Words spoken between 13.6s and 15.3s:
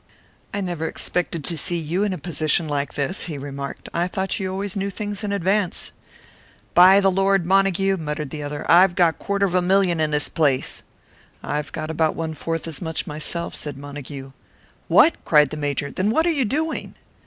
Montague. "What!"